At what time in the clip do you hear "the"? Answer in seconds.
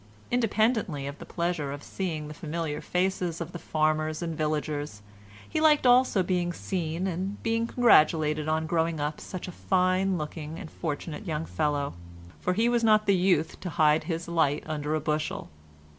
1.19-1.27, 2.27-2.33, 3.51-3.59, 13.05-13.13